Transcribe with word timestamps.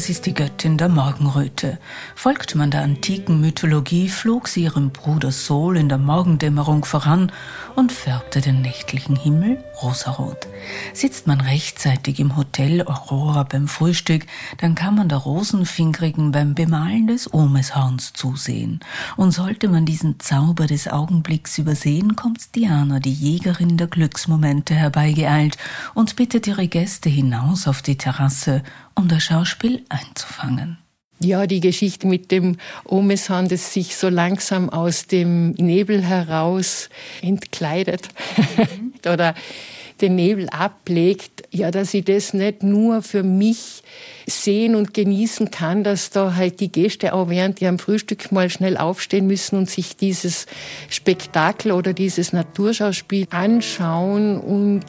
das 0.00 0.08
ist 0.08 0.24
die 0.24 0.32
Göttin 0.32 0.78
der 0.78 0.88
Morgenröte. 0.88 1.78
Folgt 2.14 2.54
man 2.54 2.70
der 2.70 2.80
antiken 2.80 3.38
Mythologie, 3.38 4.08
flog 4.08 4.48
sie 4.48 4.62
ihrem 4.62 4.88
Bruder 4.88 5.30
Sol 5.30 5.76
in 5.76 5.90
der 5.90 5.98
Morgendämmerung 5.98 6.86
voran 6.86 7.30
und 7.76 7.92
färbte 7.92 8.40
den 8.40 8.62
nächtlichen 8.62 9.14
Himmel 9.14 9.62
rosarot. 9.82 10.48
Sitzt 10.94 11.26
man 11.26 11.42
rechtzeitig 11.42 12.18
im 12.18 12.38
Hotel 12.38 12.80
Aurora 12.80 13.42
beim 13.42 13.68
Frühstück, 13.68 14.24
dann 14.56 14.74
kann 14.74 14.94
man 14.94 15.10
der 15.10 15.18
Rosenfingrigen 15.18 16.32
beim 16.32 16.54
Bemalen 16.54 17.06
des 17.06 17.34
Ohmeshorns 17.34 18.14
zusehen. 18.14 18.80
Und 19.18 19.32
sollte 19.32 19.68
man 19.68 19.84
diesen 19.84 20.18
Zauber 20.18 20.66
des 20.66 20.88
Augenblicks 20.88 21.58
übersehen, 21.58 22.16
kommt 22.16 22.54
Diana, 22.54 23.00
die 23.00 23.12
Jägerin 23.12 23.76
der 23.76 23.88
Glücksmomente, 23.88 24.74
herbeigeeilt 24.74 25.58
und 25.92 26.16
bittet 26.16 26.46
ihre 26.46 26.68
Gäste 26.68 27.10
hinaus 27.10 27.68
auf 27.68 27.82
die 27.82 27.98
Terrasse, 27.98 28.62
um 28.94 29.08
das 29.08 29.24
Schauspiel 29.24 29.84
einzufangen. 29.88 30.78
Ja, 31.22 31.46
die 31.46 31.60
Geschichte 31.60 32.06
mit 32.06 32.30
dem 32.30 32.56
Omesan, 32.84 33.48
das 33.48 33.74
sich 33.74 33.96
so 33.96 34.08
langsam 34.08 34.70
aus 34.70 35.06
dem 35.06 35.50
Nebel 35.52 36.02
heraus 36.02 36.88
entkleidet 37.20 38.08
oder 39.06 39.34
den 40.00 40.14
Nebel 40.14 40.48
ablegt, 40.48 41.42
ja, 41.50 41.70
dass 41.70 41.92
ich 41.92 42.04
das 42.04 42.32
nicht 42.32 42.62
nur 42.62 43.02
für 43.02 43.22
mich 43.22 43.82
sehen 44.26 44.74
und 44.74 44.94
genießen 44.94 45.50
kann, 45.50 45.84
dass 45.84 46.10
da 46.10 46.36
halt 46.36 46.60
die 46.60 46.72
Gäste 46.72 47.12
auch 47.12 47.28
während 47.28 47.60
ihrem 47.60 47.78
Frühstück 47.78 48.32
mal 48.32 48.48
schnell 48.48 48.76
aufstehen 48.76 49.26
müssen 49.26 49.56
und 49.56 49.68
sich 49.68 49.96
dieses 49.96 50.46
Spektakel 50.88 51.72
oder 51.72 51.92
dieses 51.92 52.32
Naturschauspiel 52.32 53.26
anschauen 53.30 54.38
und 54.38 54.84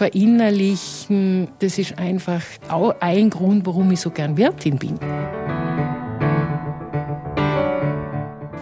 verinnerlichen. 0.00 1.48
Das 1.58 1.76
ist 1.76 1.98
einfach 1.98 2.42
auch 2.70 2.94
ein 3.00 3.28
Grund, 3.28 3.66
warum 3.66 3.90
ich 3.90 4.00
so 4.00 4.08
gern 4.08 4.38
Wirtin 4.38 4.78
bin. 4.78 4.98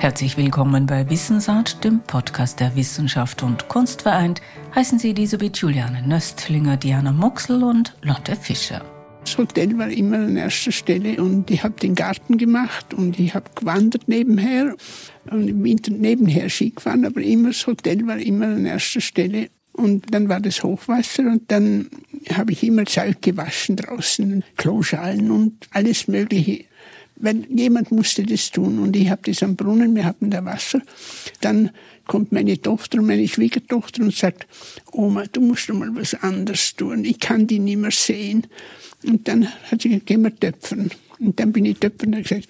Herzlich 0.00 0.36
willkommen 0.36 0.86
bei 0.86 1.08
Wissensart, 1.08 1.84
dem 1.84 2.00
Podcast 2.00 2.58
der 2.58 2.74
Wissenschaft 2.74 3.44
und 3.44 3.68
Kunst 3.68 4.02
vereint. 4.02 4.42
Heißen 4.74 4.98
Sie 4.98 5.10
Elisabeth 5.10 5.58
Juliane 5.58 6.02
Nöstlinger, 6.02 6.76
Diana 6.76 7.12
Moxel 7.12 7.62
und 7.62 7.94
Lotte 8.02 8.34
Fischer. 8.34 8.84
Das 9.20 9.38
Hotel 9.38 9.78
war 9.78 9.90
immer 9.90 10.16
an 10.16 10.36
erster 10.36 10.72
Stelle 10.72 11.22
und 11.22 11.52
ich 11.52 11.62
habe 11.62 11.74
den 11.74 11.94
Garten 11.94 12.36
gemacht 12.36 12.94
und 12.94 13.16
ich 13.20 13.34
habe 13.34 13.46
gewandert 13.54 14.08
nebenher 14.08 14.74
und 15.30 15.46
im 15.46 15.62
Winter 15.62 15.92
nebenher 15.92 16.48
Ski 16.48 16.70
gefahren, 16.70 17.04
aber 17.04 17.20
immer 17.20 17.50
das 17.50 17.64
Hotel 17.64 18.04
war 18.08 18.18
immer 18.18 18.46
an 18.46 18.66
erster 18.66 19.00
Stelle 19.00 19.50
und 19.78 20.12
dann 20.12 20.28
war 20.28 20.40
das 20.40 20.64
Hochwasser 20.64 21.22
und 21.22 21.42
dann 21.48 21.88
habe 22.34 22.52
ich 22.52 22.64
immer 22.64 22.84
Zeug 22.84 23.22
gewaschen 23.22 23.76
draußen, 23.76 24.44
Kloschalen 24.56 25.30
und 25.30 25.68
alles 25.70 26.08
Mögliche. 26.08 26.64
Weil 27.14 27.46
jemand 27.48 27.90
musste 27.92 28.24
das 28.24 28.50
tun 28.50 28.80
und 28.80 28.96
ich 28.96 29.08
habe 29.08 29.22
das 29.24 29.42
am 29.42 29.56
Brunnen, 29.56 29.94
wir 29.94 30.04
hatten 30.04 30.30
da 30.30 30.44
Wasser. 30.44 30.80
Dann 31.40 31.70
kommt 32.06 32.32
meine 32.32 32.60
Tochter, 32.60 33.00
meine 33.02 33.28
Schwiegertochter 33.28 34.02
und 34.02 34.14
sagt, 34.14 34.46
Oma, 34.92 35.24
du 35.30 35.40
musst 35.40 35.68
mal 35.72 35.94
was 35.94 36.14
anderes 36.14 36.74
tun, 36.74 37.04
ich 37.04 37.20
kann 37.20 37.46
die 37.46 37.60
nicht 37.60 37.78
mehr 37.78 37.92
sehen. 37.92 38.46
Und 39.04 39.28
dann 39.28 39.48
hat 39.70 39.82
sie 39.82 39.90
gesagt, 39.90 40.06
geh 40.06 40.16
mal 40.16 40.32
töpfern. 40.32 40.90
Und 41.20 41.38
dann 41.38 41.52
bin 41.52 41.64
ich 41.64 41.78
töpfern 41.78 42.14
und 42.14 42.22
gesagt, 42.22 42.48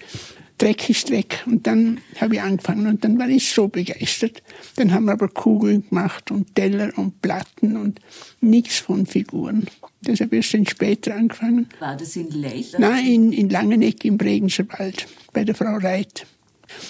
Dreck 0.59 0.89
ist 0.89 1.09
weg. 1.09 1.43
Und 1.47 1.65
dann 1.65 1.99
habe 2.19 2.35
ich 2.35 2.41
angefangen 2.41 2.85
und 2.85 3.03
dann 3.03 3.17
war 3.17 3.29
ich 3.29 3.49
so 3.49 3.67
begeistert. 3.67 4.43
Dann 4.75 4.93
haben 4.93 5.05
wir 5.05 5.13
aber 5.13 5.29
Kugeln 5.29 5.87
gemacht 5.89 6.29
und 6.29 6.53
Teller 6.53 6.91
und 6.97 7.21
Platten 7.21 7.77
und 7.77 7.99
nichts 8.41 8.77
von 8.77 9.05
Figuren. 9.05 9.65
Das 10.01 10.19
habe 10.19 10.35
ich 10.35 10.43
erst 10.43 10.53
dann 10.53 10.65
später 10.67 11.15
angefangen. 11.15 11.67
War 11.79 11.97
das 11.97 12.15
in 12.15 12.29
Lech? 12.29 12.75
Nein, 12.77 13.05
in, 13.05 13.31
in 13.31 13.49
Langeneck 13.49 14.05
im 14.05 14.17
Bregenzer 14.17 14.65
Wald 14.77 15.07
bei 15.33 15.43
der 15.43 15.55
Frau 15.55 15.77
Reit. 15.77 16.27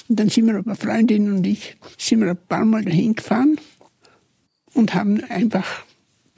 Und 0.10 0.20
dann 0.20 0.30
sind 0.30 0.48
wir 0.48 0.56
aber 0.56 0.76
Freundin 0.76 1.32
und 1.32 1.46
ich 1.46 1.78
sind 1.98 2.22
wir 2.22 2.32
ein 2.32 2.38
paar 2.50 2.66
Mal 2.66 2.84
dahin 2.84 3.16
gefahren 3.16 3.60
und 4.74 4.94
haben 4.94 5.24
einfach 5.26 5.84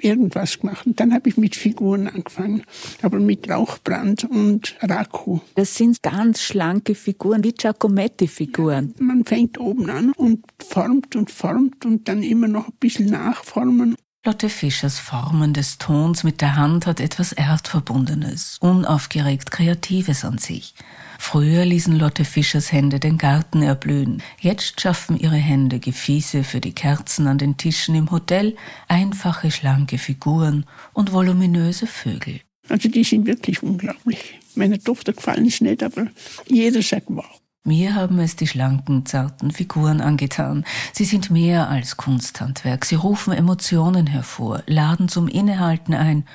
irgendwas 0.04 0.60
gemacht. 0.60 0.86
Und 0.86 1.00
dann 1.00 1.14
habe 1.14 1.30
ich 1.30 1.38
mit 1.38 1.56
Figuren 1.56 2.08
angefangen, 2.08 2.64
aber 3.02 3.20
mit 3.20 3.50
Rauchbrand 3.50 4.26
und 4.26 4.76
Raku. 4.82 5.40
Das 5.56 5.76
sind 5.76 6.02
ganz 6.02 6.42
schlanke 6.42 6.96
Figuren, 6.96 7.44
wie 7.44 7.54
Giacometti-Figuren. 7.54 8.96
Man 9.00 9.26
fängt 9.26 9.60
oben 9.60 9.90
an 9.90 10.12
und 10.14 10.44
formt 10.60 11.16
und 11.16 11.32
formt 11.32 11.86
und 11.86 12.08
dann 12.08 12.24
immer 12.24 12.48
noch 12.48 12.68
ein 12.68 12.76
bisschen 12.80 13.08
nachformen. 13.08 13.96
Lotte 14.24 14.50
Fischers 14.50 15.00
Formen 15.00 15.52
des 15.54 15.80
Tons 15.80 16.24
mit 16.24 16.42
der 16.42 16.56
Hand 16.56 16.86
hat 16.86 17.00
etwas 17.00 17.32
Erdverbundenes, 17.32 18.60
unaufgeregt 18.62 19.50
Kreatives 19.50 20.24
an 20.24 20.38
sich. 20.38 20.76
Früher 21.24 21.66
ließen 21.66 21.98
Lotte 21.98 22.26
Fischers 22.26 22.72
Hände 22.74 23.00
den 23.00 23.18
Garten 23.20 23.62
erblühen. 23.62 24.24
Jetzt 24.40 24.82
schaffen 24.82 25.18
ihre 25.18 25.38
Hände 25.38 25.80
Gefäße 25.80 26.44
für 26.44 26.60
die 26.60 26.74
Kerzen 26.74 27.28
an 27.28 27.38
den 27.38 27.56
Tischen 27.56 27.94
im 27.96 28.10
Hotel, 28.10 28.58
einfache, 28.88 29.52
schlanke 29.52 30.00
Figuren 30.00 30.66
und 30.94 31.14
voluminöse 31.14 31.86
Vögel. 31.86 32.42
Also 32.68 32.90
die 32.90 33.04
sind 33.04 33.28
wirklich 33.28 33.62
unglaublich. 33.62 34.40
Meiner 34.56 34.80
Tochter 34.80 35.14
gefallen 35.14 35.46
es 35.46 35.62
nicht, 35.62 35.84
aber 35.84 36.08
jeder 36.48 36.82
sagt 36.82 37.06
wow. 37.08 37.24
Mir 37.64 37.94
haben 37.94 38.20
es 38.20 38.36
die 38.36 38.48
schlanken, 38.48 39.06
zarten 39.06 39.52
Figuren 39.52 40.02
angetan. 40.02 40.66
Sie 40.92 41.06
sind 41.06 41.30
mehr 41.30 41.70
als 41.70 41.98
Kunsthandwerk. 41.98 42.84
Sie 42.84 42.96
rufen 42.96 43.32
Emotionen 43.32 44.08
hervor, 44.08 44.64
laden 44.66 45.08
zum 45.08 45.28
Innehalten 45.28 45.94
ein 45.94 46.26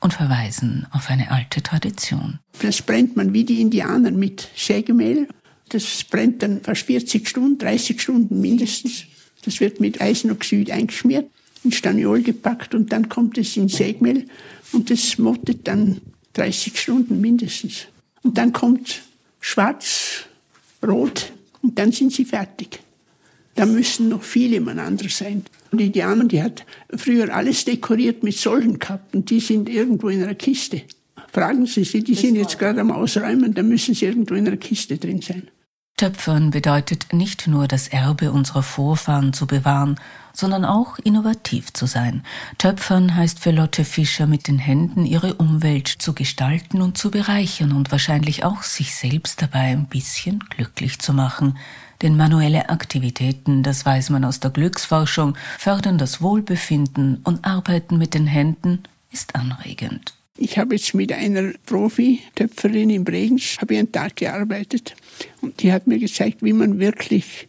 und 0.00 0.12
verweisen 0.12 0.86
auf 0.90 1.10
eine 1.10 1.30
alte 1.30 1.62
Tradition. 1.62 2.38
Das 2.60 2.82
brennt 2.82 3.16
man 3.16 3.32
wie 3.32 3.44
die 3.44 3.60
Indianer 3.60 4.10
mit 4.10 4.48
Sägemehl. 4.56 5.28
Das 5.68 6.04
brennt 6.04 6.42
dann 6.42 6.60
fast 6.60 6.82
40 6.82 7.26
Stunden, 7.28 7.58
30 7.58 8.00
Stunden 8.00 8.40
mindestens. 8.40 9.04
Das 9.44 9.60
wird 9.60 9.80
mit 9.80 10.00
Eisenoxid 10.00 10.70
eingeschmiert, 10.70 11.30
in 11.64 11.72
Staniol 11.72 12.22
gepackt 12.22 12.74
und 12.74 12.92
dann 12.92 13.08
kommt 13.08 13.38
es 13.38 13.56
in 13.56 13.68
Sägemehl 13.68 14.26
und 14.72 14.90
das 14.90 15.18
mottet 15.18 15.66
dann 15.68 16.00
30 16.34 16.78
Stunden 16.78 17.20
mindestens. 17.20 17.86
Und 18.22 18.38
dann 18.38 18.52
kommt 18.52 19.02
schwarz, 19.40 20.24
rot 20.82 21.32
und 21.62 21.78
dann 21.78 21.92
sind 21.92 22.12
sie 22.12 22.24
fertig. 22.24 22.80
Da 23.54 23.66
müssen 23.66 24.08
noch 24.08 24.22
viele 24.22 24.60
miteinander 24.60 25.08
sein. 25.08 25.44
Und 25.70 25.78
die 25.78 25.90
Diana, 25.90 26.24
die 26.24 26.42
hat 26.42 26.64
früher 26.96 27.34
alles 27.34 27.64
dekoriert 27.64 28.22
mit 28.22 28.36
solchen 28.36 28.78
gehabt 28.78 29.14
und 29.14 29.30
die 29.30 29.40
sind 29.40 29.68
irgendwo 29.68 30.08
in 30.08 30.22
einer 30.22 30.34
Kiste. 30.34 30.82
Fragen 31.32 31.66
Sie 31.66 31.84
sie, 31.84 32.02
die 32.02 32.14
sind 32.14 32.36
jetzt 32.36 32.58
gerade 32.58 32.80
am 32.80 32.92
Ausräumen, 32.92 33.54
da 33.54 33.62
müssen 33.62 33.94
sie 33.94 34.06
irgendwo 34.06 34.34
in 34.34 34.46
einer 34.46 34.56
Kiste 34.56 34.98
drin 34.98 35.20
sein. 35.20 35.48
Töpfern 35.96 36.50
bedeutet 36.50 37.12
nicht 37.12 37.46
nur 37.46 37.68
das 37.68 37.86
Erbe 37.86 38.32
unserer 38.32 38.64
Vorfahren 38.64 39.32
zu 39.32 39.46
bewahren, 39.46 39.98
sondern 40.32 40.64
auch 40.64 40.98
innovativ 40.98 41.72
zu 41.72 41.86
sein. 41.86 42.24
Töpfern 42.58 43.14
heißt 43.14 43.38
für 43.38 43.52
Lotte 43.52 43.84
Fischer 43.84 44.26
mit 44.26 44.48
den 44.48 44.58
Händen 44.58 45.06
ihre 45.06 45.34
Umwelt 45.34 45.86
zu 45.86 46.12
gestalten 46.12 46.82
und 46.82 46.98
zu 46.98 47.12
bereichern 47.12 47.72
und 47.72 47.92
wahrscheinlich 47.92 48.44
auch 48.44 48.64
sich 48.64 48.94
selbst 48.96 49.40
dabei 49.40 49.72
ein 49.72 49.86
bisschen 49.86 50.40
glücklich 50.50 50.98
zu 50.98 51.12
machen. 51.12 51.56
Denn 52.02 52.16
manuelle 52.16 52.68
Aktivitäten, 52.68 53.62
das 53.62 53.86
weiß 53.86 54.10
man 54.10 54.24
aus 54.24 54.40
der 54.40 54.50
Glücksforschung, 54.50 55.36
fördern 55.58 55.98
das 55.98 56.20
Wohlbefinden 56.20 57.20
und 57.24 57.44
Arbeiten 57.44 57.98
mit 57.98 58.14
den 58.14 58.26
Händen 58.26 58.82
ist 59.12 59.34
anregend. 59.34 60.14
Ich 60.36 60.58
habe 60.58 60.74
jetzt 60.74 60.94
mit 60.94 61.12
einer 61.12 61.52
Profi-Töpferin 61.66 62.90
in 62.90 63.04
Bregenz 63.04 63.56
habe 63.60 63.74
ich 63.74 63.78
einen 63.78 63.92
Tag 63.92 64.16
gearbeitet 64.16 64.96
und 65.40 65.62
die 65.62 65.72
hat 65.72 65.86
mir 65.86 65.98
gezeigt, 65.98 66.42
wie 66.42 66.52
man 66.52 66.80
wirklich, 66.80 67.46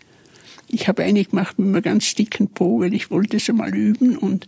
ich 0.67 0.87
habe 0.87 1.03
eine 1.03 1.25
gemacht 1.25 1.57
mit 1.57 1.67
einem 1.67 1.81
ganz 1.81 2.13
dicken 2.13 2.47
Po, 2.47 2.81
weil 2.81 2.93
ich 2.93 3.09
wollte 3.09 3.37
es 3.37 3.49
einmal 3.49 3.73
üben 3.73 4.15
und 4.15 4.47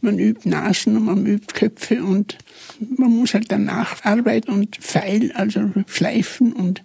man 0.00 0.18
übt 0.18 0.48
Nasen 0.48 0.96
und 0.96 1.04
man 1.04 1.26
übt 1.26 1.52
Köpfe 1.52 2.02
und 2.02 2.38
man 2.96 3.10
muss 3.10 3.34
halt 3.34 3.52
danach 3.52 4.02
arbeiten 4.02 4.50
und 4.50 4.76
feilen, 4.80 5.32
also 5.32 5.70
schleifen 5.86 6.54
und 6.54 6.82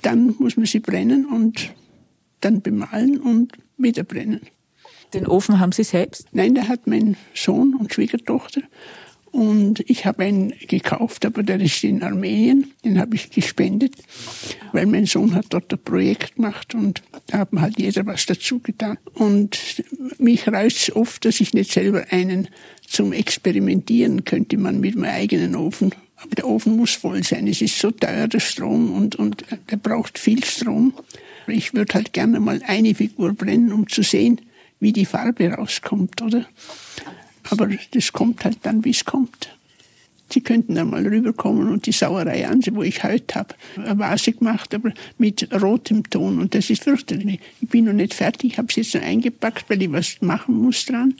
dann 0.00 0.34
muss 0.38 0.56
man 0.56 0.64
sie 0.64 0.80
brennen 0.80 1.26
und 1.26 1.70
dann 2.40 2.62
bemalen 2.62 3.20
und 3.20 3.52
wieder 3.76 4.02
brennen. 4.02 4.40
Den 5.14 5.26
Ofen 5.26 5.58
haben 5.58 5.72
Sie 5.72 5.84
selbst? 5.84 6.28
Nein, 6.32 6.54
der 6.54 6.68
hat 6.68 6.86
mein 6.86 7.16
Sohn 7.34 7.74
und 7.74 7.92
Schwiegertochter. 7.92 8.62
Und 9.32 9.80
ich 9.88 10.06
habe 10.06 10.24
einen 10.24 10.52
gekauft, 10.66 11.24
aber 11.24 11.44
der 11.44 11.60
ist 11.60 11.84
in 11.84 12.02
Armenien. 12.02 12.72
Den 12.84 12.98
habe 12.98 13.14
ich 13.14 13.30
gespendet, 13.30 13.94
weil 14.72 14.86
mein 14.86 15.06
Sohn 15.06 15.34
hat 15.34 15.46
dort 15.50 15.72
ein 15.72 15.78
Projekt 15.78 16.34
gemacht 16.34 16.74
und 16.74 17.02
da 17.28 17.38
hat 17.38 17.48
halt 17.54 17.78
jeder 17.78 18.04
was 18.06 18.26
dazu 18.26 18.58
getan. 18.58 18.98
Und 19.14 19.84
mich 20.18 20.48
reizt 20.48 20.96
oft, 20.96 21.24
dass 21.24 21.40
ich 21.40 21.54
nicht 21.54 21.70
selber 21.70 22.06
einen 22.10 22.48
zum 22.86 23.12
Experimentieren 23.12 24.24
könnte 24.24 24.56
man 24.56 24.80
mit 24.80 24.96
meinem 24.96 25.14
eigenen 25.14 25.54
Ofen. 25.54 25.94
Aber 26.16 26.34
der 26.34 26.48
Ofen 26.48 26.76
muss 26.76 26.92
voll 26.92 27.22
sein. 27.22 27.46
Es 27.46 27.62
ist 27.62 27.78
so 27.78 27.92
teuer, 27.92 28.26
der 28.26 28.40
Strom, 28.40 28.92
und, 28.92 29.14
und 29.14 29.44
der 29.70 29.76
braucht 29.76 30.18
viel 30.18 30.44
Strom. 30.44 30.92
Ich 31.46 31.74
würde 31.74 31.94
halt 31.94 32.12
gerne 32.12 32.40
mal 32.40 32.60
eine 32.66 32.94
Figur 32.94 33.32
brennen, 33.32 33.72
um 33.72 33.88
zu 33.88 34.02
sehen, 34.02 34.40
wie 34.78 34.92
die 34.92 35.06
Farbe 35.06 35.50
rauskommt, 35.50 36.22
oder? 36.22 36.46
Aber 37.50 37.68
das 37.92 38.12
kommt 38.12 38.44
halt 38.44 38.58
dann, 38.62 38.84
wie 38.84 38.90
es 38.90 39.04
kommt. 39.04 39.50
Sie 40.32 40.42
könnten 40.42 40.76
da 40.76 40.84
mal 40.84 41.04
rüberkommen 41.04 41.68
und 41.68 41.86
die 41.86 41.92
Sauerei 41.92 42.46
ansehen, 42.46 42.76
wo 42.76 42.82
ich 42.82 43.02
heute 43.02 43.34
habe. 43.34 43.54
Eine 43.76 43.98
Vase 43.98 44.32
gemacht, 44.32 44.72
aber 44.74 44.92
mit 45.18 45.48
rotem 45.60 46.08
Ton. 46.08 46.38
Und 46.38 46.54
das 46.54 46.70
ist 46.70 46.84
fürchterlich. 46.84 47.40
Ich 47.60 47.68
bin 47.68 47.86
noch 47.86 47.92
nicht 47.92 48.14
fertig, 48.14 48.56
habe 48.56 48.68
es 48.68 48.76
jetzt 48.76 48.94
noch 48.94 49.02
eingepackt, 49.02 49.68
weil 49.68 49.82
ich 49.82 49.90
was 49.90 50.18
machen 50.20 50.54
muss 50.54 50.84
dran. 50.84 51.14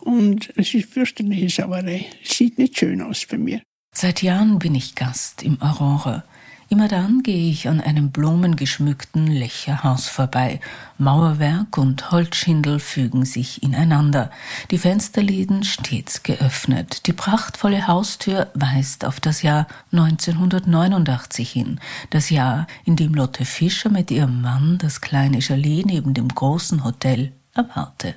Und 0.00 0.52
es 0.56 0.72
ist 0.74 0.92
fürchterliche 0.92 1.48
Sauerei. 1.48 2.06
Sieht 2.22 2.58
nicht 2.58 2.78
schön 2.78 3.02
aus 3.02 3.26
bei 3.28 3.38
mir. 3.38 3.60
Seit 3.92 4.22
Jahren 4.22 4.58
bin 4.58 4.74
ich 4.74 4.94
Gast 4.94 5.42
im 5.42 5.60
Aurora. 5.60 6.24
Immer 6.74 6.88
dann 6.88 7.22
gehe 7.22 7.52
ich 7.52 7.68
an 7.68 7.80
einem 7.80 8.10
blumengeschmückten 8.10 9.28
Lächerhaus 9.28 10.08
vorbei. 10.08 10.58
Mauerwerk 10.98 11.78
und 11.78 12.10
Holzschindel 12.10 12.80
fügen 12.80 13.24
sich 13.24 13.62
ineinander. 13.62 14.32
Die 14.72 14.78
Fensterläden 14.78 15.62
stets 15.62 16.24
geöffnet. 16.24 17.06
Die 17.06 17.12
prachtvolle 17.12 17.86
Haustür 17.86 18.48
weist 18.54 19.04
auf 19.04 19.20
das 19.20 19.42
Jahr 19.42 19.68
1989 19.92 21.48
hin. 21.48 21.78
Das 22.10 22.30
Jahr, 22.30 22.66
in 22.84 22.96
dem 22.96 23.14
Lotte 23.14 23.44
Fischer 23.44 23.88
mit 23.88 24.10
ihrem 24.10 24.42
Mann 24.42 24.76
das 24.78 25.00
kleine 25.00 25.40
Chalet 25.42 25.86
neben 25.86 26.12
dem 26.12 26.26
großen 26.26 26.82
Hotel 26.82 27.30
erwarte. 27.54 28.16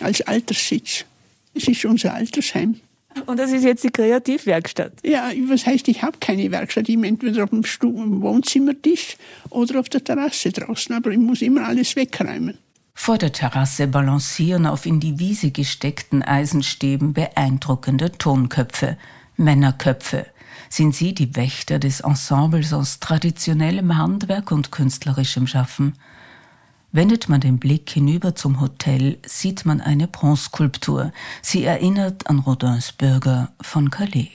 Als 0.00 0.20
Alterssitz. 0.20 1.06
Es 1.54 1.66
ist 1.66 1.84
unser 1.84 2.14
Altersheim. 2.14 2.76
Und 3.24 3.38
das 3.38 3.50
ist 3.52 3.64
jetzt 3.64 3.82
die 3.82 3.90
Kreativwerkstatt. 3.90 4.92
Ja, 5.02 5.30
was 5.48 5.66
heißt, 5.66 5.88
ich 5.88 6.02
habe 6.02 6.18
keine 6.20 6.50
Werkstatt. 6.50 6.88
Ich 6.88 6.96
bin 6.96 7.04
entweder 7.04 7.44
auf 7.44 7.50
dem 7.50 7.62
Wohnzimmertisch 8.22 9.16
oder 9.50 9.80
auf 9.80 9.88
der 9.88 10.04
Terrasse 10.04 10.52
draußen, 10.52 10.94
aber 10.94 11.10
ich 11.10 11.18
muss 11.18 11.40
immer 11.40 11.66
alles 11.66 11.96
wegräumen. 11.96 12.58
Vor 12.94 13.18
der 13.18 13.32
Terrasse 13.32 13.86
balancieren 13.88 14.66
auf 14.66 14.86
in 14.86 15.00
die 15.00 15.18
Wiese 15.18 15.50
gesteckten 15.50 16.22
Eisenstäben 16.22 17.12
beeindruckende 17.12 18.12
Tonköpfe, 18.12 18.96
Männerköpfe. 19.36 20.26
Sind 20.68 20.94
sie 20.94 21.14
die 21.14 21.36
Wächter 21.36 21.78
des 21.78 22.00
Ensembles 22.00 22.72
aus 22.72 22.98
traditionellem 22.98 23.96
Handwerk 23.96 24.50
und 24.50 24.72
künstlerischem 24.72 25.46
Schaffen? 25.46 25.94
Wendet 26.92 27.28
man 27.28 27.40
den 27.40 27.58
Blick 27.58 27.90
hinüber 27.90 28.34
zum 28.34 28.60
Hotel, 28.60 29.18
sieht 29.26 29.66
man 29.66 29.80
eine 29.80 30.08
Bronzeskulptur. 30.08 31.12
Sie 31.42 31.64
erinnert 31.64 32.28
an 32.30 32.38
Rodins 32.38 32.92
Bürger 32.92 33.50
von 33.60 33.90
Calais. 33.90 34.30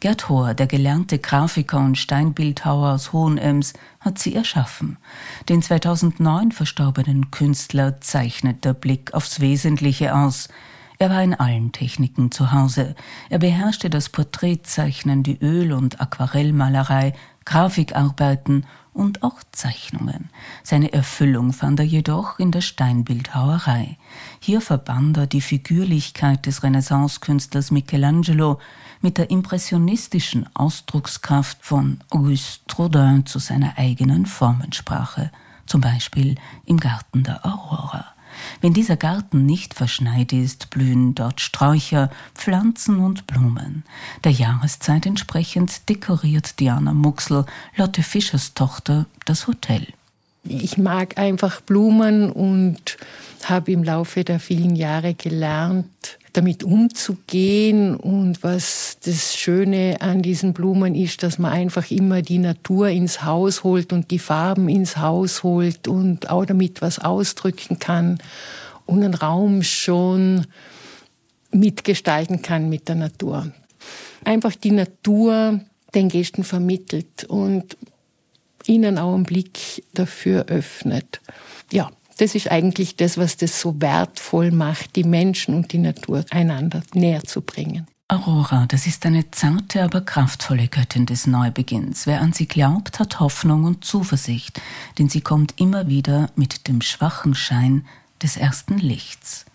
Gerd 0.00 0.28
Hohr, 0.28 0.52
der 0.52 0.66
gelernte 0.66 1.18
Grafiker 1.18 1.78
und 1.78 1.96
Steinbildhauer 1.96 2.92
aus 2.92 3.12
Hohenems, 3.14 3.72
hat 4.00 4.18
sie 4.18 4.34
erschaffen. 4.34 4.98
Den 5.48 5.62
2009 5.62 6.52
verstorbenen 6.52 7.30
Künstler 7.30 8.02
zeichnet 8.02 8.66
der 8.66 8.74
Blick 8.74 9.14
aufs 9.14 9.40
Wesentliche 9.40 10.14
aus. 10.14 10.48
Er 10.98 11.10
war 11.10 11.22
in 11.22 11.34
allen 11.34 11.72
Techniken 11.72 12.30
zu 12.30 12.52
Hause. 12.52 12.94
Er 13.30 13.38
beherrschte 13.38 13.88
das 13.88 14.10
Porträtzeichnen, 14.10 15.22
die 15.22 15.38
Öl- 15.40 15.72
und 15.72 16.00
Aquarellmalerei, 16.00 17.14
Grafikarbeiten 17.44 18.66
und 18.92 19.22
auch 19.22 19.42
Zeichnungen. 19.52 20.30
Seine 20.62 20.92
Erfüllung 20.92 21.52
fand 21.52 21.80
er 21.80 21.84
jedoch 21.84 22.38
in 22.38 22.52
der 22.52 22.60
Steinbildhauerei. 22.60 23.98
Hier 24.40 24.60
verband 24.60 25.16
er 25.16 25.26
die 25.26 25.40
Figürlichkeit 25.40 26.46
des 26.46 26.62
Renaissancekünstlers 26.62 27.70
Michelangelo 27.70 28.60
mit 29.00 29.18
der 29.18 29.30
impressionistischen 29.30 30.48
Ausdruckskraft 30.54 31.58
von 31.60 31.98
Auguste 32.10 32.74
Rodin 32.76 33.26
zu 33.26 33.38
seiner 33.38 33.76
eigenen 33.76 34.26
Formensprache, 34.26 35.30
zum 35.66 35.80
Beispiel 35.80 36.36
im 36.64 36.78
Garten 36.78 37.24
der 37.24 37.44
Aurora. 37.44 38.13
Wenn 38.60 38.74
dieser 38.74 38.96
Garten 38.96 39.46
nicht 39.46 39.74
verschneit 39.74 40.32
ist, 40.32 40.70
blühen 40.70 41.14
dort 41.14 41.40
Sträucher, 41.40 42.10
Pflanzen 42.34 42.98
und 42.98 43.26
Blumen. 43.26 43.84
Der 44.24 44.32
Jahreszeit 44.32 45.06
entsprechend 45.06 45.88
dekoriert 45.88 46.60
Diana 46.60 46.92
Muxel, 46.92 47.46
Lotte 47.76 48.02
Fischers 48.02 48.54
Tochter, 48.54 49.06
das 49.24 49.46
Hotel. 49.46 49.88
Ich 50.46 50.76
mag 50.76 51.16
einfach 51.16 51.60
Blumen 51.62 52.30
und 52.30 52.96
habe 53.44 53.72
im 53.72 53.82
Laufe 53.82 54.24
der 54.24 54.40
vielen 54.40 54.76
Jahre 54.76 55.14
gelernt, 55.14 56.18
damit 56.34 56.64
umzugehen. 56.64 57.96
Und 57.96 58.42
was 58.42 58.98
das 59.04 59.34
Schöne 59.36 59.96
an 60.00 60.22
diesen 60.22 60.52
Blumen 60.52 60.94
ist, 60.94 61.22
dass 61.22 61.38
man 61.38 61.52
einfach 61.52 61.90
immer 61.90 62.22
die 62.22 62.38
Natur 62.38 62.88
ins 62.88 63.24
Haus 63.24 63.64
holt 63.64 63.92
und 63.92 64.10
die 64.10 64.18
Farben 64.18 64.68
ins 64.68 64.98
Haus 64.98 65.42
holt 65.42 65.88
und 65.88 66.30
auch 66.30 66.44
damit 66.44 66.82
was 66.82 66.98
ausdrücken 66.98 67.78
kann 67.78 68.18
und 68.86 69.02
einen 69.02 69.14
Raum 69.14 69.62
schon 69.62 70.46
mitgestalten 71.50 72.42
kann 72.42 72.68
mit 72.68 72.88
der 72.88 72.96
Natur. 72.96 73.50
Einfach 74.24 74.54
die 74.54 74.72
Natur 74.72 75.60
den 75.94 76.08
Gästen 76.08 76.44
vermittelt 76.44 77.24
und 77.24 77.76
ihnen 78.66 78.98
auch 78.98 79.14
einen 79.14 79.24
Blick 79.24 79.84
dafür 79.94 80.46
öffnet. 80.46 81.20
Ja, 81.72 81.90
das 82.18 82.34
ist 82.34 82.50
eigentlich 82.50 82.96
das, 82.96 83.18
was 83.18 83.36
das 83.36 83.60
so 83.60 83.80
wertvoll 83.80 84.50
macht, 84.50 84.96
die 84.96 85.04
Menschen 85.04 85.54
und 85.54 85.72
die 85.72 85.78
Natur 85.78 86.24
einander 86.30 86.82
näher 86.94 87.22
zu 87.24 87.42
bringen. 87.42 87.86
Aurora, 88.06 88.66
das 88.68 88.86
ist 88.86 89.06
eine 89.06 89.30
zarte, 89.30 89.82
aber 89.82 90.02
kraftvolle 90.02 90.68
Göttin 90.68 91.06
des 91.06 91.26
Neubeginns. 91.26 92.06
Wer 92.06 92.20
an 92.20 92.34
sie 92.34 92.46
glaubt, 92.46 93.00
hat 93.00 93.18
Hoffnung 93.18 93.64
und 93.64 93.84
Zuversicht, 93.84 94.60
denn 94.98 95.08
sie 95.08 95.22
kommt 95.22 95.58
immer 95.58 95.88
wieder 95.88 96.30
mit 96.36 96.68
dem 96.68 96.82
schwachen 96.82 97.34
Schein 97.34 97.86
des 98.22 98.36
ersten 98.36 98.78
Lichts. 98.78 99.46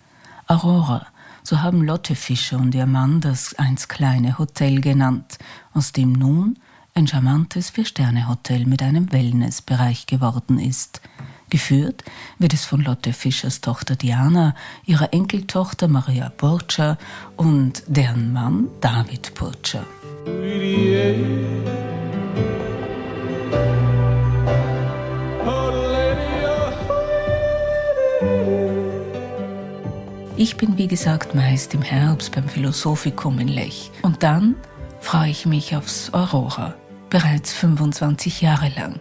Aurora, 0.47 1.06
so 1.44 1.61
haben 1.61 1.83
Lotte 1.83 2.15
Fischer 2.15 2.57
und 2.57 2.73
ihr 2.73 2.88
Mann 2.88 3.21
das 3.21 3.53
einst 3.53 3.88
kleine 3.88 4.39
Hotel 4.39 4.81
genannt, 4.81 5.38
aus 5.73 5.94
dem 5.94 6.11
nun 6.11 6.57
ein 6.94 7.07
charmantes 7.07 7.69
Vier-Sterne-Hotel 7.69 8.65
mit 8.65 8.81
einem 8.81 9.12
Wellnessbereich 9.12 10.06
geworden 10.06 10.59
ist. 10.59 11.01
Geführt 11.50 12.03
wird 12.38 12.53
es 12.53 12.65
von 12.65 12.81
Lotte 12.81 13.12
Fischers 13.12 13.62
Tochter 13.62 13.95
Diana, 13.95 14.53
ihrer 14.86 15.13
Enkeltochter 15.13 15.88
Maria 15.88 16.31
Burtscher 16.38 16.97
und 17.38 17.83
deren 17.88 18.33
Mann 18.33 18.68
David 18.81 19.33
Burtscher. 19.33 19.86
Ich 30.37 30.56
bin 30.56 30.78
wie 30.78 30.87
gesagt 30.87 31.35
meist 31.35 31.73
im 31.73 31.81
Herbst 31.81 32.33
beim 32.33 32.47
Philosophikum 32.47 33.40
in 33.40 33.49
Lech. 33.49 33.92
Und 34.04 34.23
dann 34.23 34.56
freue 34.99 35.31
ich 35.31 35.45
mich 35.45 35.75
aufs 35.75 36.13
Aurora 36.13 36.75
bereits 37.09 37.53
25 37.53 38.41
Jahre 38.41 38.69
lang. 38.69 38.99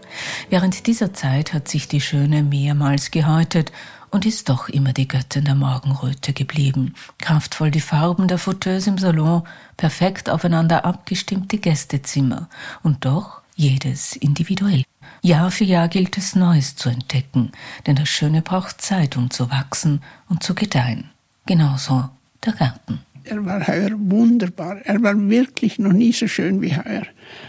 Während 0.48 0.86
dieser 0.86 1.12
Zeit 1.12 1.52
hat 1.52 1.68
sich 1.68 1.88
die 1.88 2.00
Schöne 2.00 2.42
mehrmals 2.42 3.10
gehäutet 3.10 3.72
und 4.10 4.24
ist 4.24 4.48
doch 4.48 4.68
immer 4.68 4.92
die 4.92 5.08
Göttin 5.08 5.44
der 5.44 5.54
Morgenröte 5.54 6.32
geblieben. 6.32 6.94
Kraftvoll 7.18 7.70
die 7.70 7.80
Farben 7.80 8.26
der 8.26 8.38
Fauteuils 8.38 8.86
im 8.86 8.98
Salon, 8.98 9.42
perfekt 9.76 10.30
aufeinander 10.30 10.84
abgestimmte 10.84 11.58
Gästezimmer 11.58 12.48
und 12.82 13.04
doch 13.04 13.42
jedes 13.54 14.16
individuell. 14.16 14.84
Jahr 15.20 15.50
für 15.50 15.64
Jahr 15.64 15.88
gilt 15.88 16.16
es 16.16 16.36
Neues 16.36 16.76
zu 16.76 16.88
entdecken, 16.88 17.52
denn 17.86 17.96
das 17.96 18.08
Schöne 18.08 18.40
braucht 18.40 18.80
Zeit, 18.80 19.16
um 19.16 19.30
zu 19.30 19.50
wachsen 19.50 20.02
und 20.28 20.42
zu 20.42 20.54
gedeihen. 20.54 21.10
Genauso 21.44 22.08
der 22.44 22.52
Garten. 22.52 23.00
Er 23.28 23.44
war 23.44 23.66
heuer 23.66 23.90
wunderbar. 23.94 24.80
Er 24.84 25.02
war 25.02 25.28
wirklich 25.28 25.78
noch 25.78 25.92
nie 25.92 26.12
so 26.12 26.26
schön 26.26 26.62
wie 26.62 26.74
heuer. 26.74 27.06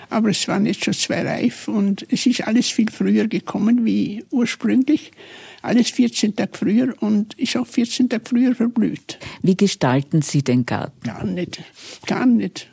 Aber 0.09 0.29
es 0.29 0.47
waren 0.47 0.65
jetzt 0.65 0.83
schon 0.83 0.93
zwei 0.93 1.21
reif 1.21 1.67
und 1.69 2.05
es 2.09 2.25
ist 2.25 2.45
alles 2.45 2.67
viel 2.69 2.91
früher 2.91 3.27
gekommen 3.27 3.85
wie 3.85 4.25
ursprünglich. 4.29 5.11
Alles 5.61 5.89
14 5.91 6.35
Tage 6.35 6.57
früher 6.57 6.93
und 7.01 7.33
ist 7.35 7.55
auch 7.55 7.67
14 7.67 8.09
Tage 8.09 8.23
früher 8.27 8.55
verblüht. 8.55 9.19
Wie 9.41 9.55
gestalten 9.55 10.21
Sie 10.21 10.43
den 10.43 10.65
Garten? 10.65 10.99
Gar 11.03 11.25
nicht. 11.25 11.63
Gar 12.05 12.25
nicht 12.25 12.69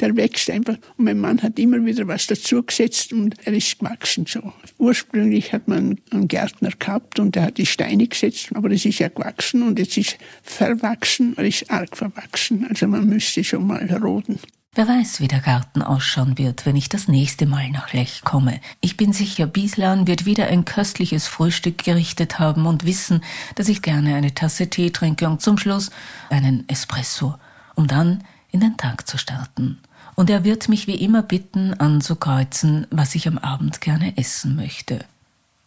der 0.00 0.16
wächst 0.16 0.50
einfach. 0.50 0.76
Und 0.96 1.04
mein 1.04 1.18
Mann 1.18 1.42
hat 1.42 1.58
immer 1.58 1.84
wieder 1.84 2.06
was 2.06 2.26
dazugesetzt 2.26 3.12
und 3.12 3.34
er 3.44 3.52
ist 3.52 3.78
gewachsen 3.78 4.26
so. 4.26 4.52
Ursprünglich 4.78 5.52
hat 5.52 5.68
man 5.68 5.98
einen 6.10 6.28
Gärtner 6.28 6.70
gehabt 6.78 7.18
und 7.18 7.34
der 7.34 7.44
hat 7.44 7.58
die 7.58 7.66
Steine 7.66 8.06
gesetzt, 8.06 8.50
aber 8.54 8.70
es 8.70 8.84
ist 8.84 8.98
ja 8.98 9.08
gewachsen 9.08 9.62
und 9.62 9.78
jetzt 9.78 9.96
ist 9.96 10.18
verwachsen, 10.42 11.34
er 11.36 11.44
ist 11.44 11.70
arg 11.70 11.96
verwachsen. 11.96 12.66
Also 12.68 12.86
man 12.86 13.06
müsste 13.06 13.42
schon 13.44 13.66
mal 13.66 13.84
roden. 14.02 14.38
Wer 14.74 14.86
weiß, 14.86 15.20
wie 15.20 15.26
der 15.26 15.40
Garten 15.40 15.82
ausschauen 15.82 16.38
wird, 16.38 16.64
wenn 16.64 16.76
ich 16.76 16.88
das 16.88 17.08
nächste 17.08 17.46
Mal 17.46 17.68
nach 17.70 17.92
Lech 17.92 18.20
komme. 18.22 18.60
Ich 18.80 18.96
bin 18.96 19.12
sicher, 19.12 19.46
Bieslan 19.46 20.06
wird 20.06 20.24
wieder 20.24 20.46
ein 20.46 20.64
köstliches 20.64 21.26
Frühstück 21.26 21.82
gerichtet 21.82 22.38
haben 22.38 22.64
und 22.66 22.84
wissen, 22.84 23.24
dass 23.56 23.68
ich 23.68 23.82
gerne 23.82 24.14
eine 24.14 24.34
Tasse 24.34 24.70
Tee 24.70 24.90
trinke 24.90 25.28
und 25.28 25.42
zum 25.42 25.58
Schluss 25.58 25.90
einen 26.30 26.68
Espresso, 26.68 27.34
um 27.74 27.88
dann 27.88 28.22
in 28.52 28.60
den 28.60 28.76
Tag 28.76 29.08
zu 29.08 29.18
starten 29.18 29.78
und 30.18 30.30
er 30.30 30.42
wird 30.42 30.68
mich 30.68 30.88
wie 30.88 30.96
immer 30.96 31.22
bitten, 31.22 31.74
anzukreuzen, 31.74 32.88
was 32.90 33.14
ich 33.14 33.28
am 33.28 33.38
Abend 33.38 33.80
gerne 33.80 34.16
essen 34.16 34.56
möchte. 34.56 35.04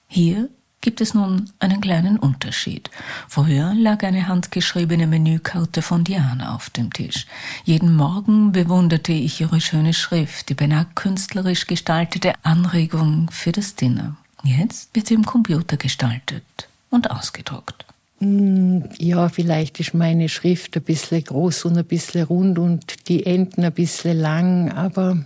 Hier 0.10 0.50
gibt 0.82 1.00
es 1.00 1.14
nun 1.14 1.50
einen 1.60 1.80
kleinen 1.80 2.20
Unterschied. 2.20 2.92
Früher 3.30 3.74
lag 3.74 4.04
eine 4.04 4.28
handgeschriebene 4.28 5.08
Menükarte 5.08 5.82
von 5.82 6.04
Diana 6.04 6.54
auf 6.54 6.70
dem 6.70 6.92
Tisch. 6.92 7.28
Jeden 7.64 7.96
Morgen 7.96 8.52
bewunderte 8.52 9.14
ich 9.14 9.40
ihre 9.40 9.62
schöne 9.62 9.94
Schrift, 9.94 10.50
die 10.50 10.54
beinahe 10.54 10.86
künstlerisch 10.96 11.66
gestaltete 11.66 12.34
Anregung 12.44 13.30
für 13.32 13.54
das 13.54 13.76
Dinner. 13.76 14.18
Jetzt 14.44 14.94
wird 14.94 15.08
sie 15.08 15.14
im 15.14 15.26
Computer 15.26 15.78
gestaltet 15.78 16.44
und 16.90 17.10
ausgedruckt. 17.10 17.86
Hm, 18.22 18.84
ja, 19.00 19.30
vielleicht 19.30 19.80
ist 19.80 19.96
meine 19.96 20.30
Schrift 20.30 20.78
ein 20.78 20.84
bisschen 20.84 21.24
groß 21.24 21.66
und 21.66 21.78
ein 21.78 21.86
bisschen 21.86 22.24
rund 22.24 22.60
und 22.60 23.08
die 23.08 23.26
Enden 23.26 23.64
ein 23.64 23.74
bisschen 23.74 24.20
lang, 24.20 24.72
aber 24.72 25.26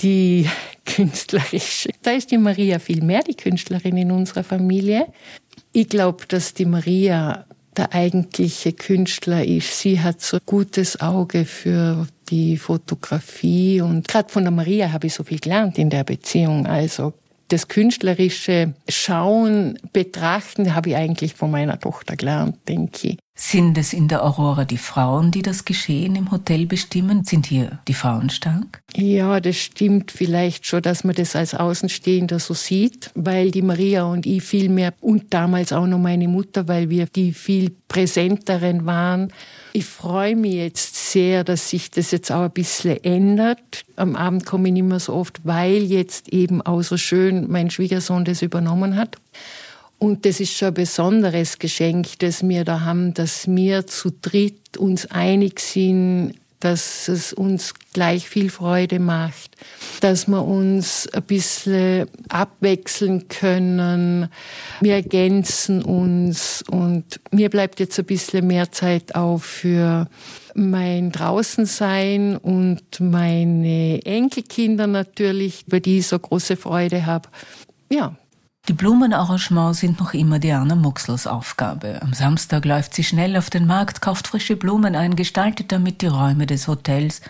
die 0.00 0.48
künstlerische, 0.84 1.90
da 2.02 2.12
ist 2.12 2.30
die 2.30 2.38
Maria 2.38 2.78
viel 2.78 3.02
mehr 3.02 3.22
die 3.24 3.34
Künstlerin 3.34 3.96
in 3.96 4.12
unserer 4.12 4.44
Familie. 4.44 5.06
Ich 5.72 5.88
glaube, 5.88 6.24
dass 6.28 6.54
die 6.54 6.64
Maria 6.64 7.44
der 7.76 7.92
eigentliche 7.92 8.72
Künstler 8.72 9.44
ist. 9.44 9.80
Sie 9.80 10.00
hat 10.00 10.20
so 10.20 10.38
gutes 10.46 11.00
Auge 11.00 11.44
für 11.44 12.06
die 12.28 12.56
Fotografie 12.56 13.80
und 13.80 14.06
gerade 14.06 14.28
von 14.28 14.44
der 14.44 14.52
Maria 14.52 14.92
habe 14.92 15.08
ich 15.08 15.14
so 15.14 15.24
viel 15.24 15.40
gelernt 15.40 15.76
in 15.76 15.90
der 15.90 16.04
Beziehung. 16.04 16.66
Also 16.66 17.14
das 17.52 17.68
künstlerische 17.68 18.72
Schauen, 18.88 19.78
Betrachten 19.92 20.74
habe 20.74 20.90
ich 20.90 20.96
eigentlich 20.96 21.34
von 21.34 21.50
meiner 21.50 21.78
Tochter 21.78 22.16
gelernt, 22.16 22.56
denke 22.66 23.08
ich. 23.08 23.18
Sind 23.44 23.76
es 23.76 23.92
in 23.92 24.06
der 24.06 24.24
Aurora 24.24 24.64
die 24.64 24.78
Frauen, 24.78 25.32
die 25.32 25.42
das 25.42 25.64
Geschehen 25.64 26.14
im 26.14 26.30
Hotel 26.30 26.64
bestimmen? 26.64 27.24
Sind 27.24 27.44
hier 27.44 27.80
die 27.88 27.92
Frauen 27.92 28.30
stark? 28.30 28.82
Ja, 28.94 29.40
das 29.40 29.56
stimmt 29.56 30.12
vielleicht 30.12 30.64
schon, 30.64 30.80
dass 30.80 31.02
man 31.02 31.16
das 31.16 31.34
als 31.34 31.52
Außenstehender 31.52 32.38
so 32.38 32.54
sieht, 32.54 33.10
weil 33.16 33.50
die 33.50 33.60
Maria 33.60 34.04
und 34.04 34.26
ich 34.26 34.44
viel 34.44 34.68
mehr 34.68 34.94
und 35.00 35.34
damals 35.34 35.72
auch 35.72 35.88
noch 35.88 35.98
meine 35.98 36.28
Mutter, 36.28 36.68
weil 36.68 36.88
wir 36.88 37.06
die 37.06 37.32
viel 37.32 37.72
präsenteren 37.88 38.86
waren. 38.86 39.32
Ich 39.72 39.86
freue 39.86 40.36
mich 40.36 40.54
jetzt 40.54 41.10
sehr, 41.10 41.42
dass 41.42 41.68
sich 41.68 41.90
das 41.90 42.12
jetzt 42.12 42.30
auch 42.30 42.44
ein 42.44 42.52
bisschen 42.52 43.02
ändert. 43.02 43.84
Am 43.96 44.14
Abend 44.14 44.46
komme 44.46 44.68
ich 44.68 44.74
nicht 44.74 44.84
mehr 44.84 45.00
so 45.00 45.14
oft, 45.14 45.40
weil 45.44 45.82
jetzt 45.82 46.28
eben 46.28 46.62
auch 46.62 46.82
so 46.82 46.96
schön 46.96 47.50
mein 47.50 47.70
Schwiegersohn 47.70 48.24
das 48.24 48.40
übernommen 48.40 48.94
hat. 48.94 49.18
Und 50.02 50.26
das 50.26 50.40
ist 50.40 50.56
schon 50.56 50.66
ein 50.66 50.74
besonderes 50.74 51.60
Geschenk, 51.60 52.18
das 52.18 52.42
wir 52.48 52.64
da 52.64 52.80
haben, 52.80 53.14
dass 53.14 53.46
wir 53.46 53.86
zu 53.86 54.10
dritt 54.10 54.76
uns 54.76 55.08
einig 55.12 55.60
sind, 55.60 56.34
dass 56.58 57.06
es 57.06 57.32
uns 57.32 57.74
gleich 57.92 58.28
viel 58.28 58.50
Freude 58.50 58.98
macht, 58.98 59.56
dass 60.00 60.26
wir 60.26 60.44
uns 60.44 61.06
ein 61.06 61.22
bisschen 61.22 62.08
abwechseln 62.28 63.28
können. 63.28 64.28
Wir 64.80 64.94
ergänzen 64.94 65.84
uns 65.84 66.64
und 66.68 67.20
mir 67.30 67.48
bleibt 67.48 67.78
jetzt 67.78 67.96
ein 68.00 68.04
bisschen 68.04 68.48
mehr 68.48 68.72
Zeit 68.72 69.14
auch 69.14 69.38
für 69.38 70.08
mein 70.56 71.12
Draußensein 71.12 72.38
und 72.38 72.98
meine 72.98 74.04
Enkelkinder 74.04 74.88
natürlich, 74.88 75.62
über 75.68 75.78
die 75.78 75.98
ich 75.98 76.08
so 76.08 76.18
große 76.18 76.56
Freude 76.56 77.06
habe. 77.06 77.28
Ja, 77.88 78.16
die 78.68 78.74
Blumenarrangements 78.74 79.80
sind 79.80 79.98
noch 79.98 80.14
immer 80.14 80.38
Diana 80.38 80.76
Muxels 80.76 81.26
Aufgabe. 81.26 82.00
Am 82.00 82.12
Samstag 82.12 82.64
läuft 82.64 82.94
sie 82.94 83.02
schnell 83.02 83.36
auf 83.36 83.50
den 83.50 83.66
Markt, 83.66 84.00
kauft 84.00 84.28
frische 84.28 84.54
Blumen 84.54 84.94
ein, 84.94 85.16
gestaltet 85.16 85.72
damit 85.72 86.00
die 86.00 86.06
Räume 86.06 86.46
des 86.46 86.68
Hotels, 86.68 87.22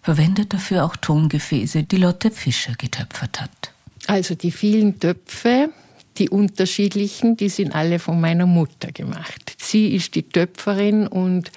verwendet 0.00 0.54
dafür 0.54 0.84
auch 0.84 0.96
Tongefäße, 0.96 1.82
die 1.82 1.98
Lotte 1.98 2.30
Fischer 2.30 2.72
getöpfert 2.78 3.42
hat. 3.42 3.72
Also 4.06 4.34
die 4.34 4.50
vielen 4.50 4.98
Töpfe, 4.98 5.68
die 6.16 6.30
unterschiedlichen, 6.30 7.36
die 7.36 7.50
sind 7.50 7.74
alle 7.74 7.98
von 7.98 8.18
meiner 8.20 8.46
Mutter 8.46 8.90
gemacht. 8.90 9.56
Sie 9.58 9.94
ist 9.94 10.14
die 10.14 10.22
Töpferin 10.22 11.06
und 11.06 11.52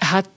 hat 0.00 0.28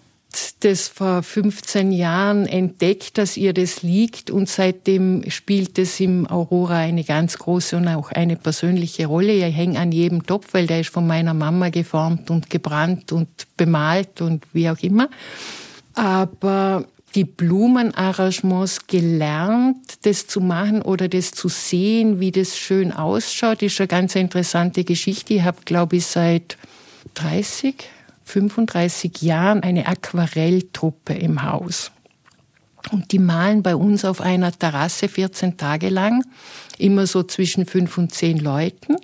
das 0.61 0.87
vor 0.87 1.23
15 1.23 1.91
Jahren 1.91 2.45
entdeckt, 2.45 3.17
dass 3.17 3.37
ihr 3.37 3.53
das 3.53 3.83
liegt 3.83 4.29
und 4.29 4.47
seitdem 4.47 5.29
spielt 5.29 5.77
es 5.77 5.99
im 5.99 6.29
Aurora 6.29 6.77
eine 6.77 7.03
ganz 7.03 7.37
große 7.37 7.75
und 7.77 7.87
auch 7.87 8.11
eine 8.11 8.35
persönliche 8.35 9.07
Rolle. 9.07 9.33
Ich 9.33 9.55
hänge 9.55 9.79
an 9.79 9.91
jedem 9.91 10.25
Topf, 10.25 10.53
weil 10.53 10.67
der 10.67 10.81
ist 10.81 10.89
von 10.89 11.07
meiner 11.07 11.33
Mama 11.33 11.69
geformt 11.69 12.29
und 12.29 12.49
gebrannt 12.49 13.11
und 13.11 13.27
bemalt 13.57 14.21
und 14.21 14.45
wie 14.53 14.69
auch 14.69 14.79
immer. 14.79 15.09
Aber 15.93 16.85
die 17.15 17.25
Blumenarrangements 17.25 18.87
gelernt, 18.87 20.05
das 20.05 20.27
zu 20.27 20.39
machen 20.39 20.81
oder 20.81 21.09
das 21.09 21.31
zu 21.31 21.49
sehen, 21.49 22.19
wie 22.19 22.31
das 22.31 22.57
schön 22.57 22.91
ausschaut, 22.91 23.61
ist 23.61 23.79
eine 23.81 23.87
ganz 23.87 24.15
interessante 24.15 24.83
Geschichte. 24.83 25.33
Ich 25.33 25.43
habe, 25.43 25.57
glaube 25.65 25.97
ich, 25.97 26.05
seit 26.05 26.57
30, 27.15 27.75
35 28.23 29.21
Jahren 29.21 29.63
eine 29.63 29.87
Aquarelltruppe 29.87 31.13
im 31.13 31.43
Haus. 31.43 31.91
Und 32.91 33.11
die 33.11 33.19
malen 33.19 33.61
bei 33.61 33.75
uns 33.75 34.05
auf 34.05 34.21
einer 34.21 34.51
Terrasse 34.51 35.07
14 35.07 35.57
Tage 35.57 35.89
lang, 35.89 36.23
immer 36.77 37.05
so 37.05 37.23
zwischen 37.23 37.65
fünf 37.65 37.97
und 37.97 38.13
zehn 38.13 38.39
Leuten. 38.39 38.95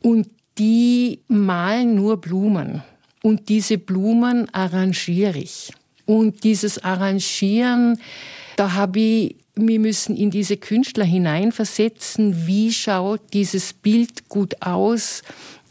Und 0.00 0.28
die 0.58 1.20
malen 1.28 1.94
nur 1.94 2.20
Blumen. 2.20 2.82
Und 3.22 3.48
diese 3.48 3.78
Blumen 3.78 4.52
arrangiere 4.52 5.38
ich. 5.38 5.72
Und 6.04 6.44
dieses 6.44 6.82
Arrangieren, 6.82 8.00
da 8.56 8.72
habe 8.72 8.98
ich, 8.98 9.36
wir 9.54 9.80
müssen 9.80 10.16
in 10.16 10.30
diese 10.30 10.56
Künstler 10.56 11.04
hineinversetzen, 11.04 12.46
wie 12.46 12.72
schaut 12.72 13.20
dieses 13.32 13.72
Bild 13.72 14.28
gut 14.28 14.62
aus, 14.62 15.22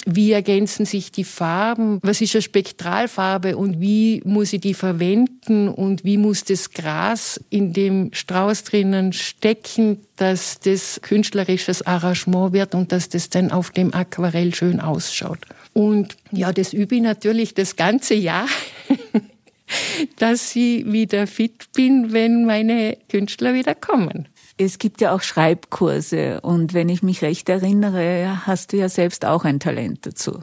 wie 0.05 0.31
ergänzen 0.31 0.85
sich 0.85 1.11
die 1.11 1.23
Farben, 1.23 1.99
was 2.01 2.21
ist 2.21 2.35
eine 2.35 2.41
Spektralfarbe 2.41 3.57
und 3.57 3.81
wie 3.81 4.21
muss 4.25 4.53
ich 4.53 4.61
die 4.61 4.73
verwenden 4.73 5.67
und 5.69 6.03
wie 6.03 6.17
muss 6.17 6.43
das 6.43 6.71
Gras 6.71 7.41
in 7.49 7.73
dem 7.73 8.09
Strauß 8.13 8.63
drinnen 8.63 9.13
stecken, 9.13 9.99
dass 10.15 10.59
das 10.59 11.01
künstlerisches 11.01 11.85
Arrangement 11.85 12.53
wird 12.53 12.75
und 12.75 12.91
dass 12.91 13.09
das 13.09 13.29
dann 13.29 13.51
auf 13.51 13.71
dem 13.71 13.93
Aquarell 13.93 14.53
schön 14.53 14.79
ausschaut. 14.79 15.39
Und 15.73 16.15
ja, 16.31 16.53
das 16.53 16.73
übe 16.73 16.95
ich 16.95 17.01
natürlich 17.01 17.53
das 17.53 17.75
ganze 17.75 18.13
Jahr. 18.13 18.47
dass 20.17 20.55
ich 20.55 20.89
wieder 20.89 21.27
fit 21.27 21.71
bin, 21.73 22.13
wenn 22.13 22.45
meine 22.45 22.97
Künstler 23.09 23.53
wieder 23.53 23.75
kommen. 23.75 24.27
Es 24.57 24.79
gibt 24.79 25.01
ja 25.01 25.13
auch 25.13 25.21
Schreibkurse 25.21 26.41
und 26.41 26.73
wenn 26.73 26.89
ich 26.89 27.03
mich 27.03 27.21
recht 27.21 27.47
erinnere, 27.47 28.47
hast 28.47 28.73
du 28.73 28.77
ja 28.77 28.89
selbst 28.89 29.23
auch 29.23 29.45
ein 29.45 29.59
Talent 29.59 30.05
dazu. 30.05 30.41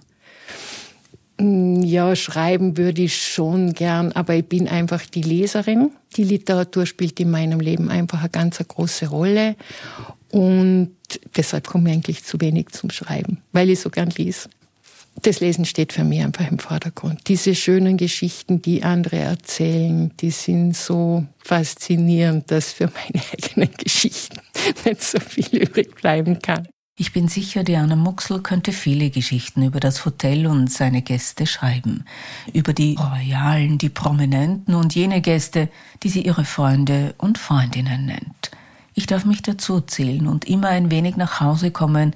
Mm, 1.38 1.82
ja, 1.82 2.14
schreiben 2.14 2.76
würde 2.76 3.02
ich 3.02 3.16
schon 3.16 3.72
gern, 3.72 4.12
aber 4.12 4.36
ich 4.36 4.46
bin 4.46 4.68
einfach 4.68 5.04
die 5.04 5.22
Leserin. 5.22 5.90
Die 6.16 6.24
Literatur 6.24 6.86
spielt 6.86 7.18
in 7.18 7.30
meinem 7.30 7.58
Leben 7.58 7.90
einfach 7.90 8.20
eine 8.20 8.30
ganz 8.30 8.58
große 8.58 9.08
Rolle 9.08 9.56
und 10.30 10.94
deshalb 11.36 11.66
komme 11.66 11.90
ich 11.90 11.96
eigentlich 11.96 12.24
zu 12.24 12.40
wenig 12.40 12.68
zum 12.68 12.90
Schreiben, 12.90 13.38
weil 13.52 13.70
ich 13.70 13.80
so 13.80 13.90
gern 13.90 14.10
lese 14.10 14.48
das 15.22 15.40
Lesen 15.40 15.64
steht 15.64 15.92
für 15.92 16.04
mich 16.04 16.22
einfach 16.22 16.50
im 16.50 16.58
Vordergrund. 16.58 17.28
Diese 17.28 17.54
schönen 17.54 17.96
Geschichten, 17.96 18.60
die 18.62 18.82
andere 18.82 19.16
erzählen, 19.16 20.12
die 20.18 20.30
sind 20.30 20.76
so 20.76 21.24
faszinierend, 21.38 22.50
dass 22.50 22.72
für 22.72 22.90
meine 22.92 23.24
eigenen 23.32 23.74
Geschichten 23.76 24.40
nicht 24.84 25.02
so 25.02 25.20
viel 25.20 25.62
übrig 25.62 25.94
bleiben 25.94 26.40
kann. 26.40 26.68
Ich 26.96 27.12
bin 27.12 27.26
sicher, 27.26 27.64
Diana 27.64 27.96
Muxel 27.96 28.40
könnte 28.40 28.70
viele 28.70 29.10
Geschichten 29.10 29.64
über 29.64 29.80
das 29.80 30.04
Hotel 30.04 30.46
und 30.46 30.70
seine 30.70 31.02
Gäste 31.02 31.44
schreiben. 31.44 32.04
Über 32.52 32.72
die 32.72 32.94
Royalen, 32.94 33.78
die 33.78 33.88
Prominenten 33.88 34.76
und 34.76 34.94
jene 34.94 35.20
Gäste, 35.20 35.68
die 36.04 36.08
sie 36.08 36.24
ihre 36.24 36.44
Freunde 36.44 37.16
und 37.18 37.38
Freundinnen 37.38 38.06
nennt. 38.06 38.52
Ich 38.94 39.06
darf 39.06 39.24
mich 39.24 39.42
dazu 39.42 39.80
zählen 39.80 40.28
und 40.28 40.44
immer 40.44 40.68
ein 40.68 40.92
wenig 40.92 41.16
nach 41.16 41.40
Hause 41.40 41.72
kommen, 41.72 42.14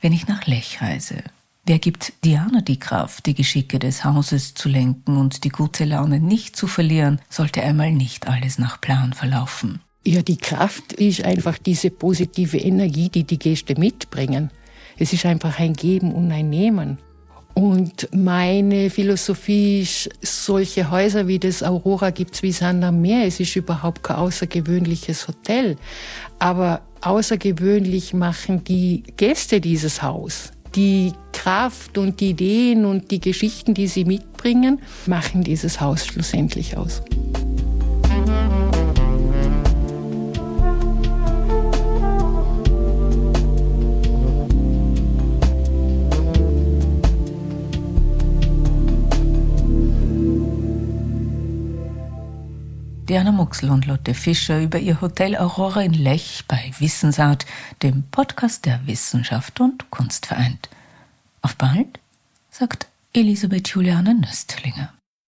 wenn 0.00 0.14
ich 0.14 0.26
nach 0.26 0.46
Lech 0.46 0.80
reise. 0.80 1.22
Wer 1.66 1.78
gibt 1.78 2.12
Diana 2.26 2.60
die 2.60 2.78
Kraft, 2.78 3.24
die 3.24 3.32
Geschicke 3.32 3.78
des 3.78 4.04
Hauses 4.04 4.52
zu 4.52 4.68
lenken 4.68 5.16
und 5.16 5.44
die 5.44 5.48
gute 5.48 5.86
Laune 5.86 6.20
nicht 6.20 6.56
zu 6.56 6.66
verlieren, 6.66 7.22
sollte 7.30 7.62
einmal 7.62 7.90
nicht 7.90 8.28
alles 8.28 8.58
nach 8.58 8.82
Plan 8.82 9.14
verlaufen? 9.14 9.80
Ja, 10.04 10.20
die 10.20 10.36
Kraft 10.36 10.92
ist 10.92 11.24
einfach 11.24 11.56
diese 11.56 11.88
positive 11.88 12.58
Energie, 12.58 13.08
die 13.08 13.24
die 13.24 13.38
Gäste 13.38 13.80
mitbringen. 13.80 14.50
Es 14.98 15.14
ist 15.14 15.24
einfach 15.24 15.58
ein 15.58 15.72
Geben 15.72 16.12
und 16.12 16.30
ein 16.32 16.50
Nehmen. 16.50 16.98
Und 17.54 18.10
meine 18.12 18.90
Philosophie 18.90 19.80
ist, 19.80 20.10
solche 20.20 20.90
Häuser 20.90 21.28
wie 21.28 21.38
das 21.38 21.62
Aurora 21.62 22.10
gibt's 22.10 22.42
wie 22.42 22.52
Sand 22.52 22.84
am 22.84 23.00
Meer. 23.00 23.26
Es 23.26 23.40
ist 23.40 23.56
überhaupt 23.56 24.02
kein 24.02 24.16
außergewöhnliches 24.16 25.28
Hotel. 25.28 25.76
Aber 26.38 26.82
außergewöhnlich 27.00 28.12
machen 28.12 28.64
die 28.64 29.02
Gäste 29.16 29.62
dieses 29.62 30.02
Haus 30.02 30.52
die 30.74 31.12
Kraft 31.32 31.98
und 31.98 32.20
die 32.20 32.30
Ideen 32.30 32.84
und 32.84 33.10
die 33.10 33.20
Geschichten, 33.20 33.74
die 33.74 33.86
sie 33.86 34.04
mitbringen, 34.04 34.80
machen 35.06 35.44
dieses 35.44 35.80
Haus 35.80 36.06
schlussendlich 36.06 36.76
aus. 36.76 37.02
Diana 53.08 53.32
Muxel 53.32 53.70
und 53.70 53.84
Lotte 53.84 54.14
Fischer 54.14 54.62
über 54.62 54.78
ihr 54.78 55.02
Hotel 55.02 55.36
Aurora 55.36 55.82
in 55.82 55.92
Lech 55.92 56.44
bei 56.48 56.72
Wissensart, 56.78 57.44
dem 57.82 58.04
Podcast 58.04 58.64
der 58.64 58.86
Wissenschaft 58.86 59.60
und 59.60 59.90
Kunst 59.90 60.24
vereint. 60.24 60.70
Auf 61.42 61.54
bald, 61.56 62.00
sagt 62.50 62.86
Elisabeth 63.12 63.68
Juliane 63.68 64.14
Nöstlinger. 64.14 64.94